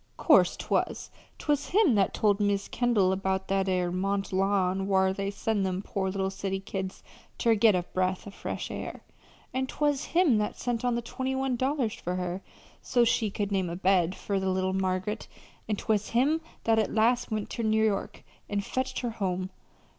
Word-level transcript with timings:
'Course 0.17 0.57
'twas. 0.57 1.11
'Twas 1.37 1.69
him 1.69 1.93
that 1.93 2.11
told 2.11 2.39
Mis' 2.39 2.67
Kendall 2.67 3.15
'bout 3.15 3.47
that 3.49 3.69
'ere 3.69 3.91
Mont 3.91 4.33
Lawn 4.33 4.87
whar 4.87 5.13
they 5.13 5.29
sends 5.29 5.63
them 5.63 5.83
poor 5.83 6.09
little 6.09 6.31
city 6.31 6.59
kids 6.59 7.03
ter 7.37 7.53
get 7.53 7.75
a 7.75 7.83
breath 7.83 8.25
o' 8.25 8.31
fresh 8.31 8.71
air; 8.71 9.03
an' 9.53 9.67
'twas 9.67 10.05
him 10.05 10.39
that 10.39 10.57
sent 10.57 10.83
on 10.83 10.95
the 10.95 11.03
twenty 11.03 11.35
one 11.35 11.55
dollars 11.55 11.93
for 11.93 12.15
her, 12.15 12.41
so's 12.81 13.07
she 13.09 13.29
could 13.29 13.51
name 13.51 13.69
a 13.69 13.75
bed 13.75 14.15
fur 14.15 14.39
little 14.39 14.73
Margaret; 14.73 15.27
an' 15.69 15.75
'twas 15.75 16.09
him 16.09 16.41
that 16.63 16.79
at 16.79 16.91
last 16.91 17.29
went 17.29 17.51
ter 17.51 17.61
New 17.61 17.85
York 17.85 18.23
an' 18.49 18.61
fetched 18.61 19.01
her 19.01 19.11
home. 19.11 19.51